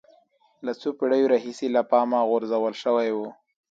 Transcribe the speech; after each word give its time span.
له 0.65 0.71
څو 0.79 0.89
پېړیو 0.97 1.31
راهیسې 1.33 1.67
له 1.75 1.81
پامه 1.91 2.19
غورځول 2.29 2.73
شوی 2.83 3.09
و 3.13 3.17